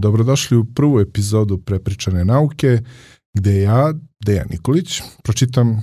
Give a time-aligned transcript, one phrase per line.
[0.00, 2.78] Dobrodošli u prvu epizodu Prepričane nauke,
[3.34, 5.82] gde ja, Dejan Nikolić, pročitam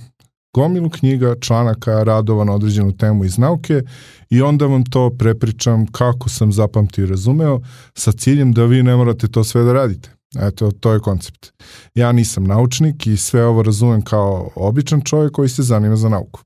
[0.56, 3.82] gomilu knjiga, članaka, radova na određenu temu iz nauke
[4.30, 7.62] i onda vam to prepričam kako sam zapamtio i razumeo
[7.94, 10.10] sa ciljem da vi ne morate to sve da radite.
[10.40, 11.54] Eto, to je koncept.
[11.96, 16.42] Ja nisam naučnik i sve ovo razumem kao običan čovjek koji se zanima za nauku.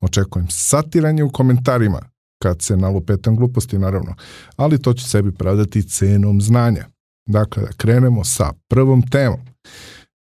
[0.00, 2.00] Očekujem satiranje u komentarima,
[2.42, 4.14] kad se nalupetam gluposti naravno,
[4.56, 6.86] ali to ću sebi pravdati cenom znanja.
[7.26, 9.40] Dakle, da krenemo sa prvom temom.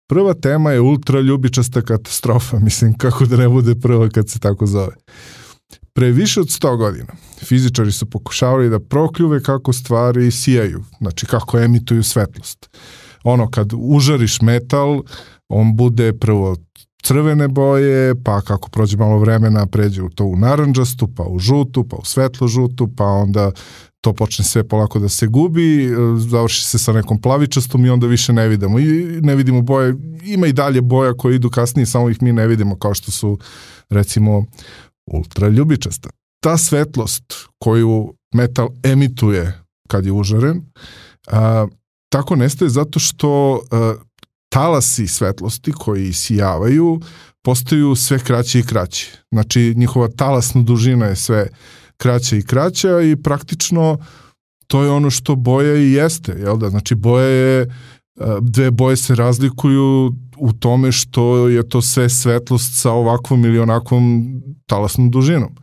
[0.10, 4.96] Prva tema je ultraljubičasta katastrofa, mislim kako da ne bude prva kad se tako zove.
[5.94, 7.14] Pre više od 100 godina
[7.44, 12.78] fizičari su pokušavali da prokljuve kako stvari sijaju, znači kako emituju svetlost.
[13.24, 15.04] Ono kad užariš metal,
[15.50, 16.56] on bude prvo
[17.04, 21.84] crvene boje, pa kako prođe malo vremena pređe u to u naranđastu, pa u žutu,
[21.84, 23.52] pa u svetlo žutu, pa onda
[24.06, 28.34] to počne sve polako da se gubi, završi se sa nekom plavičastom i onda više
[28.34, 28.80] ne vidimo.
[28.80, 32.48] I ne vidimo boje, ima i dalje boja koje idu kasnije, samo ih mi ne
[32.48, 33.40] vidimo kao što su
[33.90, 34.46] recimo
[35.12, 36.10] ultraljubičasta.
[36.44, 40.62] Ta svetlost koju metal emituje kad je užaren,
[41.28, 41.68] a,
[42.10, 43.96] tako nestaje zato što a,
[44.50, 47.02] talasi svetlosti koji sijavaju
[47.44, 49.12] postaju sve kraći i kraći.
[49.32, 51.50] Znači njihova talasna dužina je sve
[51.98, 53.98] kraća i kraća i praktično
[54.68, 56.70] to je ono što boja i jeste, jel da?
[56.70, 57.76] Znači boja je,
[58.42, 64.26] dve boje se razlikuju u tome što je to sve svetlost sa ovakvom ili onakvom
[64.66, 65.56] talasnom dužinom.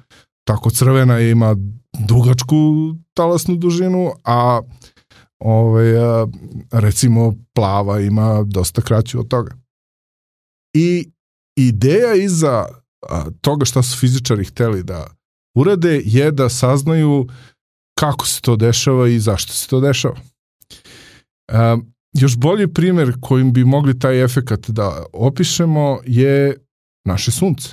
[0.44, 1.56] Tako crvena ima
[1.98, 2.56] dugačku
[3.14, 4.60] talasnu dužinu, a
[5.38, 5.92] ovaj,
[6.72, 9.56] recimo plava ima dosta kraću od toga.
[10.74, 11.10] I
[11.56, 12.66] ideja iza
[13.40, 15.06] toga šta su fizičari hteli da
[15.54, 17.26] urade je da saznaju
[17.98, 20.16] kako se to dešava i zašto se to dešava.
[21.52, 26.56] Um, još bolji primer kojim bi mogli taj efekat da opišemo je
[27.04, 27.68] naše sunce.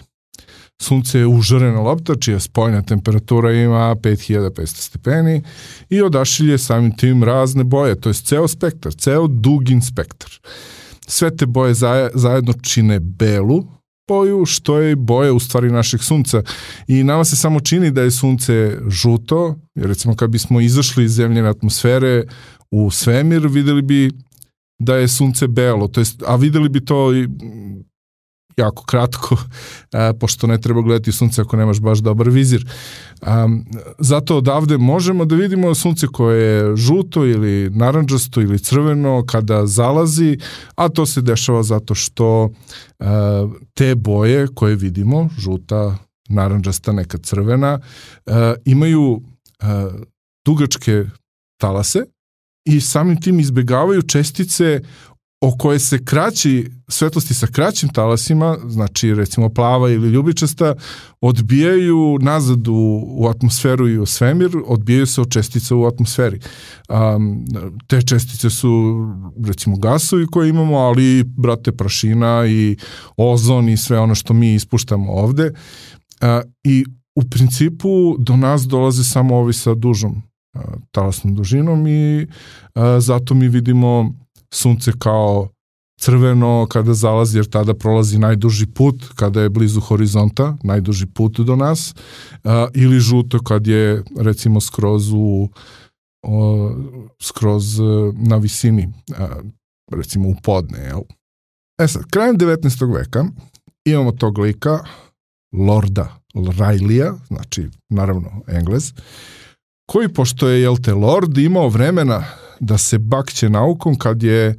[0.82, 5.44] Sunce je užarena lopta, čija spoljna temperatura ima 5500 stepeni
[5.90, 10.30] i odašilje samim tim razne boje, to je ceo spektar, ceo dugin spektar.
[11.08, 11.74] Sve te boje
[12.14, 13.79] zajedno čine belu
[14.10, 16.44] boju, što je boja u stvari našeg sunca.
[16.88, 21.12] I nama se samo čini da je sunce žuto, jer recimo kad bismo izašli iz
[21.12, 22.24] zemljene atmosfere
[22.72, 24.12] u svemir, videli bi
[24.80, 27.28] da je sunce belo, to jest, a videli bi to i
[28.60, 29.38] jako kratko,
[29.94, 32.66] a, pošto ne treba gledati sunce ako nemaš baš dobar vizir.
[33.22, 33.48] A,
[34.00, 40.38] zato odavde možemo da vidimo sunce koje je žuto ili naranđasto ili crveno kada zalazi,
[40.76, 42.50] a to se dešava zato što
[43.00, 45.98] a, te boje koje vidimo, žuta,
[46.30, 47.80] naranđasta, neka crvena,
[48.26, 49.22] a, imaju
[49.60, 49.90] a,
[50.46, 51.06] dugačke
[51.58, 52.00] talase
[52.66, 54.82] i samim tim izbegavaju čestice
[55.42, 60.76] o koje se kraći svetlosti sa kraćim talasima, znači recimo plava ili ljubičasta,
[61.22, 66.40] odbijaju nazad u, u atmosferu i u svemir, odbijaju se od čestica u atmosferi.
[66.90, 67.46] Um,
[67.88, 68.96] te čestice su
[69.46, 72.78] recimo gasovi koje imamo, ali brate prašina i
[73.18, 75.52] ozon i sve ono što mi ispuštamo ovde.
[76.22, 76.28] Uh,
[76.64, 76.86] I
[77.16, 80.30] u principu do nas dolaze samo ovi sa dužom
[80.92, 82.28] talasnom dužinom i
[82.74, 84.14] a, zato mi vidimo
[84.54, 85.50] sunce kao
[86.00, 91.56] crveno kada zalazi jer tada prolazi najduži put kada je blizu horizonta, najduži put do
[91.56, 91.96] nas
[92.44, 95.50] a, ili žuto kad je recimo skroz u
[96.24, 96.72] o,
[97.22, 97.80] skroz
[98.14, 99.28] na visini a,
[99.92, 101.02] recimo u podne jel?
[101.82, 102.96] E sad, krajem 19.
[102.96, 103.26] veka
[103.86, 104.80] imamo tog lika
[105.54, 106.20] Lorda
[106.58, 108.94] Rajlija, znači naravno Englez,
[109.90, 112.24] koji pošto je, jel te, Lord imao vremena
[112.60, 114.56] da se bakće naukom kad je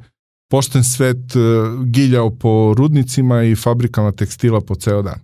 [0.51, 1.39] pošten svet e,
[1.85, 5.19] giljao po rudnicima i fabrikama tekstila po ceo dan.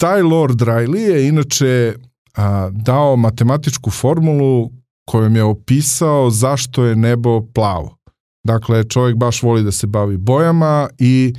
[0.00, 1.94] Taj Lord Riley je inače
[2.36, 4.70] a, dao matematičku formulu
[5.10, 7.96] kojom je opisao zašto je nebo plavo.
[8.46, 11.34] Dakle, čovjek baš voli da se bavi bojama i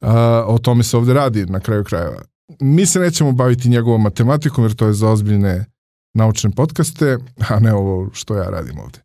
[0.00, 2.22] a, o tome se ovde radi na kraju krajeva.
[2.60, 5.64] Mi se nećemo baviti njegovom matematikom jer to je za ozbiljne
[6.14, 9.03] naučne podcaste, a ne ovo što ja radim ovde.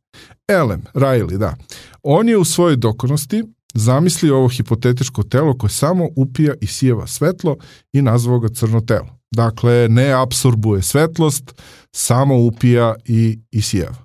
[0.50, 1.56] Elem, Riley, da.
[2.04, 3.44] On je u svojoj dokonosti
[3.74, 7.58] zamislio ovo hipotetičko telo koje samo upija i sijeva svetlo
[7.94, 9.20] i nazvao ga crno telo.
[9.32, 11.62] Dakle, ne absorbuje svetlost,
[11.92, 13.96] samo upija i, i sijeva.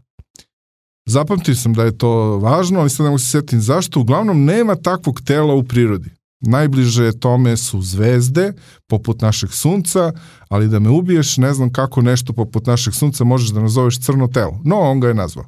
[1.06, 4.00] Zapamtio sam da je to važno, ali sad ne mogu se setim zašto.
[4.00, 6.10] Uglavnom, nema takvog tela u prirodi.
[6.40, 8.52] Najbliže tome su zvezde,
[8.86, 10.12] poput našeg sunca,
[10.48, 14.28] ali da me ubiješ, ne znam kako nešto poput našeg sunca možeš da nazoveš crno
[14.28, 14.60] telo.
[14.64, 15.46] No, on ga je nazvao.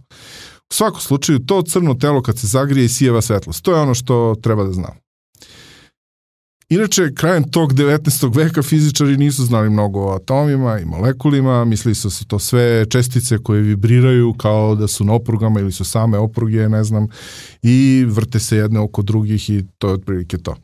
[0.71, 3.65] U svakom slučaju, to crno telo kad se zagrije i sijeva svetlost.
[3.65, 5.07] To je ono što treba da znamo.
[6.69, 8.37] Inače, krajem tog 19.
[8.37, 12.87] veka fizičari nisu znali mnogo o atomima i molekulima, mislili su da su to sve
[12.91, 17.09] čestice koje vibriraju kao da su na oprugama ili su same opruge, ne znam,
[17.63, 20.57] i vrte se jedne oko drugih i to je otprilike to.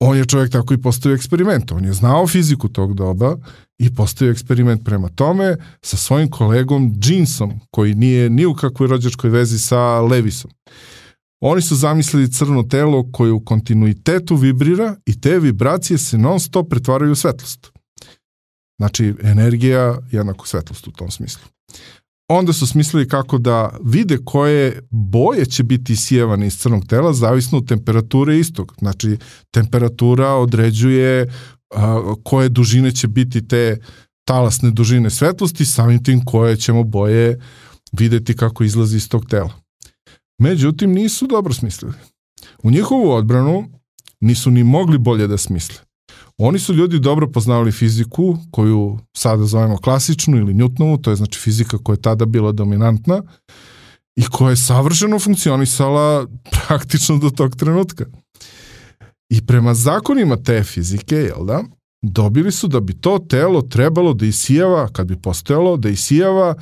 [0.00, 1.72] On je čovjek tako i postavio eksperiment.
[1.72, 3.36] On je znao fiziku tog doba
[3.78, 9.30] i postavio eksperiment prema tome sa svojim kolegom Jeansom, koji nije ni u kakvoj rođačkoj
[9.30, 10.50] vezi sa Levisom.
[11.40, 16.70] Oni su zamislili crno telo koje u kontinuitetu vibrira i te vibracije se non stop
[16.70, 17.72] pretvaraju u svetlost.
[18.78, 21.42] Znači, energija jednako svetlost u tom smislu.
[22.28, 27.58] Onda su smislili kako da vide koje boje će biti sjevane iz crnog tela zavisno
[27.58, 28.74] od temperature istog.
[28.78, 29.16] Znači,
[29.50, 31.32] temperatura određuje
[31.74, 33.78] a, koje dužine će biti te
[34.24, 37.40] talasne dužine svetlosti, samim tim koje ćemo boje
[37.92, 39.50] videti kako izlazi iz tog tela.
[40.38, 41.94] Međutim, nisu dobro smislili.
[42.62, 43.68] U njihovu odbranu
[44.20, 45.86] nisu ni mogli bolje da smisle.
[46.38, 51.40] Oni su ljudi dobro poznavali fiziku, koju sada zovemo klasičnu ili Newtonovu, to je znači
[51.40, 53.22] fizika koja je tada bila dominantna
[54.16, 56.26] i koja je savršeno funkcionisala
[56.66, 58.04] praktično do tog trenutka.
[59.30, 61.64] I prema zakonima te fizike, jel da,
[62.02, 66.54] dobili su da bi to telo trebalo da isijava, kad bi postojalo, da isijava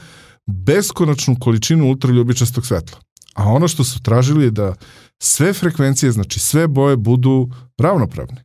[0.46, 2.98] beskonačnu količinu ultraljubičastog svetla.
[3.34, 4.74] A ono što su tražili je da
[5.22, 8.44] sve frekvencije, znači sve boje budu ravnopravne.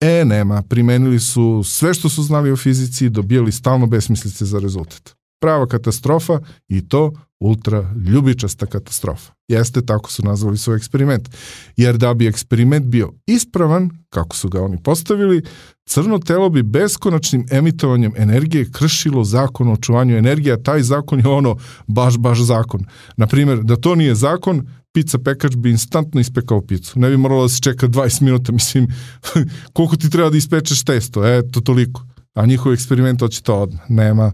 [0.00, 4.58] E, nema, primenili su sve što su znali o fizici i dobijali stalno besmislice za
[4.58, 5.14] rezultat.
[5.40, 9.32] Prava katastrofa i to ultra ljubičasta katastrofa.
[9.48, 11.28] Jeste, tako su nazvali svoj eksperiment.
[11.76, 15.42] Jer da bi eksperiment bio ispravan, kako su ga oni postavili,
[15.88, 21.28] crno telo bi beskonačnim emitovanjem energije kršilo zakon o očuvanju energije, a taj zakon je
[21.28, 21.56] ono
[21.86, 22.84] baš, baš zakon.
[23.16, 26.98] Naprimer, da to nije zakon, pizza pekač bi instantno ispekao picu.
[26.98, 28.88] Ne bi moralo da se čeka 20 minuta, mislim,
[29.74, 32.02] koliko ti treba da ispečeš testo, eto, toliko.
[32.34, 33.90] A njihov eksperiment hoće to odmah.
[33.90, 34.32] Nema.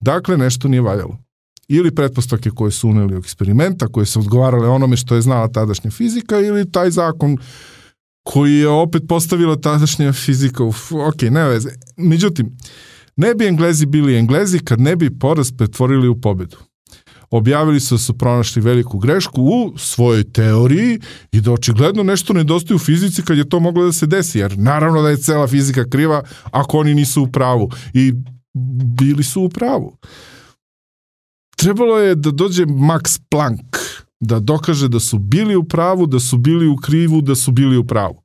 [0.00, 1.27] Dakle, nešto nije valjalo
[1.68, 5.90] ili pretpostavke koje su uneli u eksperimenta, koje su odgovarale onome što je znala tadašnja
[5.90, 7.38] fizika ili taj zakon
[8.22, 10.64] koji je opet postavila tadašnja fizika.
[10.64, 11.70] Uf, ok, ne veze.
[11.96, 12.56] Međutim,
[13.16, 16.56] ne bi Englezi bili Englezi kad ne bi poraz pretvorili u pobedu.
[17.30, 21.00] Objavili su da su pronašli veliku grešku u svojoj teoriji
[21.32, 24.58] i da očigledno nešto nedostaje u fizici kad je to moglo da se desi, jer
[24.58, 27.70] naravno da je cela fizika kriva ako oni nisu u pravu.
[27.92, 28.12] I
[28.98, 29.96] bili su u pravu.
[31.58, 33.76] Trebalo je da dođe Max Planck
[34.20, 37.76] da dokaže da su bili u pravu, da su bili u krivu, da su bili
[37.76, 38.22] u pravu.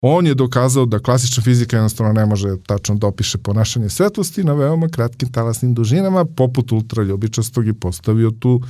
[0.00, 4.52] On je dokazao da klasična fizika jednostavno ne može tačno da opiše ponašanje svetlosti na
[4.52, 8.60] veoma kratkim talasnim dužinama, poput ultraljubičastog i postavio tu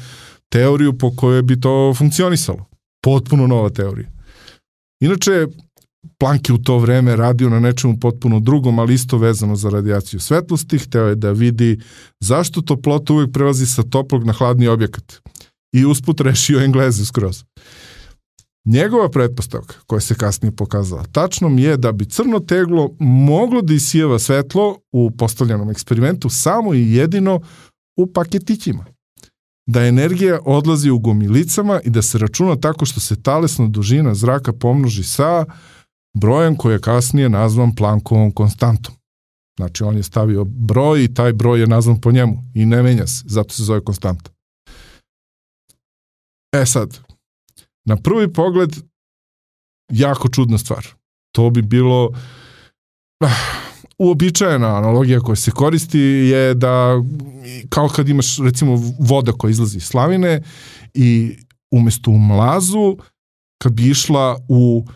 [0.48, 2.64] teoriju po kojoj bi to funkcionisalo.
[3.02, 4.08] Potpuno nova teorija.
[5.00, 5.46] Inače,
[6.18, 10.20] Planck je u to vreme radio na nečemu potpuno drugom, ali isto vezano za radijaciju
[10.20, 10.78] svetlosti.
[10.78, 11.80] Hteo je da vidi
[12.20, 15.20] zašto toplota uvek prelazi sa toplog na hladni objekat.
[15.72, 17.44] I usput rešio Englezu skroz.
[18.64, 24.18] Njegova pretpostavka, koja se kasnije pokazala, tačnom je da bi crno teglo moglo da isijeva
[24.18, 27.40] svetlo u postavljenom eksperimentu samo i jedino
[27.96, 28.84] u paketićima.
[29.66, 34.52] Da energija odlazi u gomilicama i da se računa tako što se talesna dužina zraka
[34.52, 35.44] pomnoži sa
[36.20, 38.94] brojem koji je kasnije nazvan Planckovom konstantom.
[39.58, 43.06] Znači on je stavio broj i taj broj je nazvan po njemu i ne menja
[43.06, 44.30] se, zato se zove konstanta.
[46.52, 46.98] E sad,
[47.84, 48.76] na prvi pogled
[49.92, 50.86] jako čudna stvar.
[51.32, 52.10] To bi bilo
[53.24, 57.02] ah, uobičajena analogija koja se koristi je da
[57.68, 60.42] kao kad imaš recimo voda koja izlazi iz slavine
[60.94, 61.36] i
[61.70, 62.96] umesto u mlazu
[63.62, 64.86] kad bi išla u,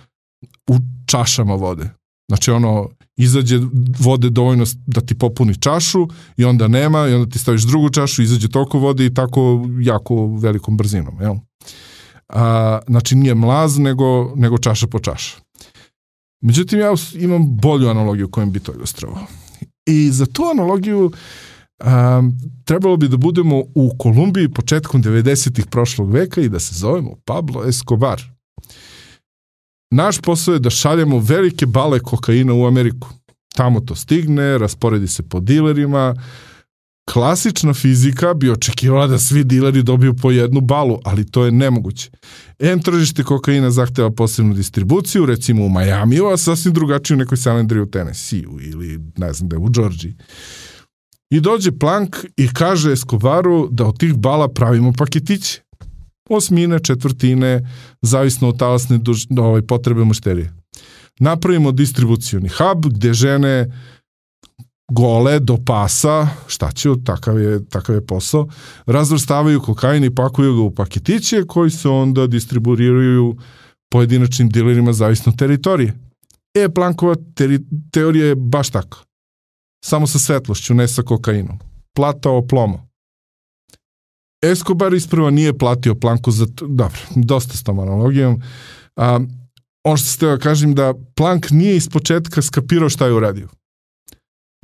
[0.71, 0.75] u
[1.12, 1.90] čašama vode.
[2.28, 3.61] Znači ono, izađe
[3.99, 8.23] vode dovoljno da ti popuni čašu i onda nema i onda ti staviš drugu čašu,
[8.23, 11.21] izađe toliko vode i tako jako velikom brzinom.
[11.21, 11.35] Jel?
[12.28, 15.37] A, znači nije mlaz nego, nego čaša po čaša.
[16.40, 19.26] Međutim, ja imam bolju analogiju kojom bi to ilustrovao.
[19.87, 21.12] I za tu analogiju
[21.85, 27.14] um, trebalo bi da budemo u Kolumbiji početkom 90-ih prošlog veka i da se zovemo
[27.25, 28.23] Pablo Escobar.
[29.92, 33.08] Naš posao je da šaljemo velike bale kokaina u Ameriku.
[33.54, 36.14] Tamo to stigne, rasporedi se po dilerima.
[37.11, 42.11] Klasična fizika bi očekivala da svi dileri dobiju po jednu balu, ali to je nemoguće.
[42.58, 47.80] M tržište kokaina zahteva posebnu distribuciju, recimo u Majamiju, a sasvim drugačiju u nekoj Salendri
[47.80, 50.14] u Tennessee ili ne znam da je u Georgiji.
[51.30, 55.61] I dođe Planck i kaže Escobaru da od tih bala pravimo paketiće.
[56.31, 57.61] Osmine, četvrtine,
[58.02, 60.52] zavisno od talasne duž, ovaj, potrebe mušterije.
[61.19, 63.73] Napravimo distribucioni hub gde žene
[64.91, 68.49] gole do pasa, šta će, takav je, takav je posao,
[68.87, 73.37] razvrstavaju kokain i pakuju ga u paketiće koji se onda distribuiraju
[73.91, 75.95] pojedinačnim dilerima zavisno teritorije.
[76.55, 77.14] E, Plankova
[77.93, 79.05] teorija je baš tako.
[79.85, 81.59] Samo sa svetlošću, ne sa kokainom.
[81.97, 82.91] Plata o plomo.
[84.42, 86.46] Escobar isprva nije platio Planku za...
[86.68, 88.42] Dobro, dosta s tom analogijom.
[88.96, 89.20] A,
[89.84, 93.49] ono što ste da kažem da Plank nije iz početka skapirao šta je uradio.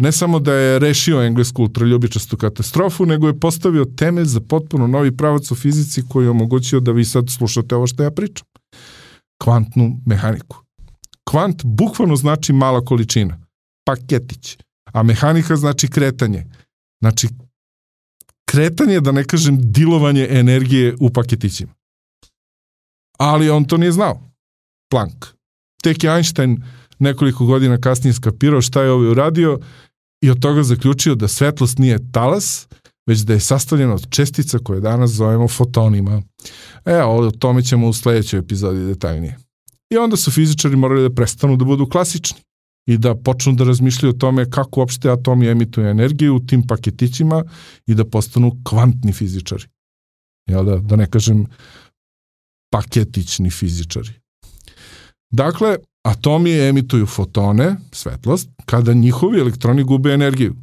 [0.02, 5.16] Ne samo da je rešio englesku ultraljubičastu katastrofu, nego je postavio temelj za potpuno novi
[5.16, 8.46] pravac u fizici koji je omogućio da vi sad slušate ovo što ja pričam.
[9.42, 10.56] Kvantnu mehaniku.
[11.30, 13.40] Kvant bukvalno znači mala količina,
[13.86, 14.58] paketić,
[14.92, 16.44] a mehanika znači kretanje.
[17.00, 17.28] Znači,
[18.50, 21.72] kretanje, da ne kažem dilovanje energije u paketićima.
[23.18, 24.20] Ali on to nije znao.
[24.90, 25.26] Planck.
[25.82, 26.62] Tek je Einstein
[26.98, 29.58] nekoliko godina kasnije skapirao šta je ovaj uradio
[30.22, 32.68] i od toga zaključio da svetlost nije talas,
[33.06, 36.22] već da je sastavljena od čestica koje danas zovemo fotonima.
[36.84, 39.38] Evo, o tome ćemo u sledećoj epizodi detaljnije.
[39.90, 42.40] I onda su fizičari morali da prestanu da budu klasični
[42.88, 47.44] i da počnu da razmišljaju o tome kako uopšte atomi emituju energiju u tim paketićima
[47.86, 49.64] i da postanu kvantni fizičari.
[50.50, 51.46] Jel da, da ne kažem
[52.72, 54.12] paketični fizičari.
[55.30, 60.56] Dakle, atomi emituju fotone, svetlost, kada njihovi elektroni gube energiju.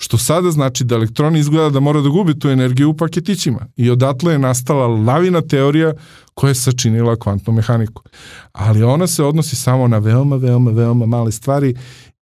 [0.00, 3.90] Što sada znači da elektroni izgleda da mora da gubi tu energiju u paketićima i
[3.90, 5.92] odatle je nastala lavina teorija
[6.34, 8.02] koja je sačinila kvantnu mehaniku.
[8.52, 11.74] Ali ona se odnosi samo na veoma, veoma, veoma male stvari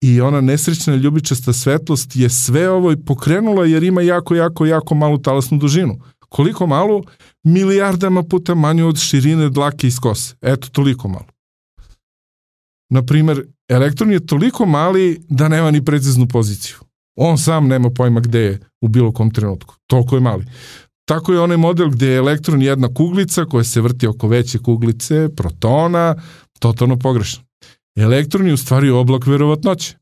[0.01, 4.95] i ona nesrećna ljubičasta svetlost je sve ovo i pokrenula jer ima jako, jako, jako
[4.95, 5.99] malu talasnu dužinu.
[6.29, 7.03] Koliko malu?
[7.43, 10.35] Milijardama puta manju od širine dlake iz kose.
[10.41, 11.25] Eto, toliko malo.
[12.89, 16.75] Naprimer, elektron je toliko mali da nema ni preciznu poziciju.
[17.21, 19.75] On sam nema pojma gde je u bilo kom trenutku.
[19.88, 20.45] Toliko je mali.
[21.05, 25.29] Tako je onaj model gde je elektron jedna kuglica koja se vrti oko veće kuglice,
[25.35, 26.15] protona,
[26.59, 27.43] totalno pogrešno.
[27.95, 29.95] Elektron je u stvari oblak verovatnoće.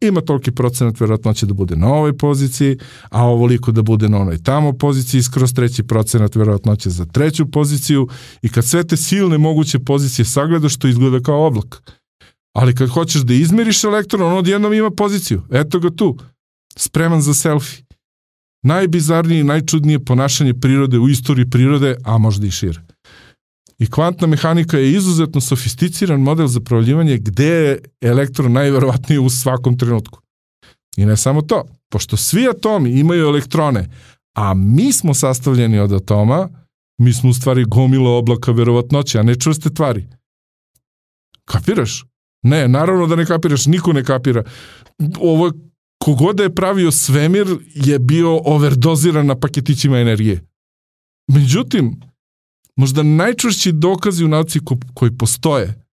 [0.00, 2.78] Ima toliki procenat verovatnoće da bude na ovoj poziciji,
[3.10, 8.08] a ovoliko da bude na onoj tamo poziciji, skroz treći procenat verovatnoće za treću poziciju
[8.42, 11.82] i kad sve te silne moguće pozicije sagledaš, to izgleda kao oblak.
[12.52, 15.42] Ali kad hoćeš da izmeriš elektron, on odjednom ima poziciju.
[15.50, 16.18] Eto ga tu
[16.76, 17.84] spreman za selfie.
[18.62, 22.80] Najbizarnije i najčudnije ponašanje prirode u istoriji prirode, a možda i šire.
[23.78, 29.78] I kvantna mehanika je izuzetno sofisticiran model za provaljivanje gde je elektron najverovatniji u svakom
[29.78, 30.20] trenutku.
[30.96, 33.90] I ne samo to, pošto svi atomi imaju elektrone,
[34.36, 36.48] a mi smo sastavljeni od atoma,
[36.98, 40.06] mi smo u stvari gomila oblaka verovatnoće, a ne čvrste tvari.
[41.44, 42.04] Kapiraš?
[42.42, 44.44] Ne, naravno da ne kapiraš, niko ne kapira.
[45.20, 45.52] Ovo je
[46.04, 50.46] kogod je pravio svemir je bio overdoziran na paketićima energije.
[51.32, 52.00] Međutim,
[52.76, 55.84] možda najčvršći dokazi u nauci ko, koji postoje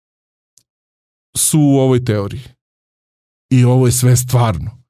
[1.37, 2.41] su u ovoj teoriji.
[3.49, 4.83] I ovo je sve stvarno.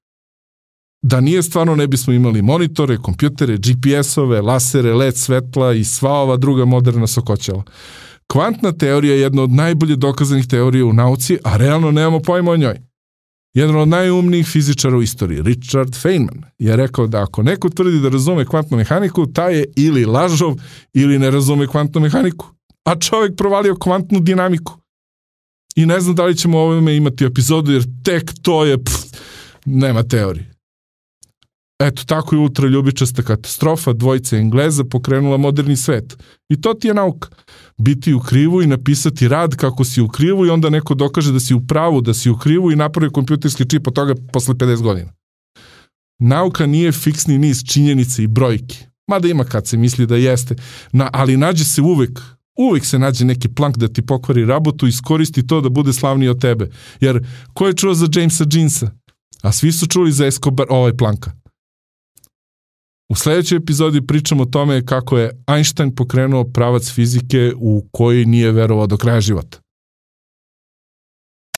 [1.03, 6.37] Da nije stvarno ne bismo imali monitore, kompjutere, GPS-ove, lasere, LED svetla i sva ova
[6.37, 7.63] druga moderna sokoćala.
[8.27, 12.57] Kvantna teorija je jedna od najbolje dokazanih teorija u nauci, a realno nemamo pojma o
[12.57, 12.90] njoj.
[13.53, 18.09] Jedan od najumnijih fizičara u istoriji, Richard Feynman, je rekao da ako neko tvrdi da
[18.09, 20.55] razume kvantnu mehaniku, taj je ili lažov
[20.93, 22.47] ili ne razume kvantnu mehaniku.
[22.85, 24.77] A čovjek provalio kvantnu dinamiku.
[25.75, 28.95] I ne znam da li ćemo ovome imati epizodu, jer tek to je, pff,
[29.65, 30.50] nema teorije.
[31.81, 36.17] Eto, tako je ultraljubičasta katastrofa, dvojica Engleza pokrenula moderni svet.
[36.49, 37.29] I to ti je nauka.
[37.77, 41.39] Biti u krivu i napisati rad kako si u krivu i onda neko dokaže da
[41.39, 44.81] si u pravu, da si u krivu i napravi kompjuterski čip od toga posle 50
[44.81, 45.11] godina.
[46.19, 48.77] Nauka nije fiksni niz činjenica i brojki.
[49.07, 50.55] Mada ima kad se misli da jeste.
[50.91, 52.19] Na, ali nađe se uvek,
[52.57, 56.29] uvek se nađe neki plank da ti pokvari rabotu i iskoristi to da bude slavniji
[56.29, 56.69] od tebe.
[56.99, 58.91] Jer ko je čuo za Jamesa Jeansa?
[59.41, 61.40] A svi su čuli za Escobar, ovaj planka.
[63.11, 68.51] U sledećoj epizodi pričamo o tome kako je Einstein pokrenuo pravac fizike u koji nije
[68.51, 69.60] verovao do kraja života.